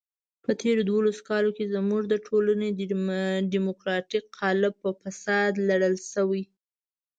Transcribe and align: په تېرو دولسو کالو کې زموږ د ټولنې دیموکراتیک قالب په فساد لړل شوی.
په 0.43 0.51
تېرو 0.61 0.81
دولسو 0.91 1.21
کالو 1.29 1.49
کې 1.57 1.71
زموږ 1.75 2.03
د 2.07 2.15
ټولنې 2.27 2.69
دیموکراتیک 3.53 4.23
قالب 4.39 4.73
په 4.83 4.89
فساد 5.01 5.51
لړل 5.69 5.95
شوی. 6.11 6.43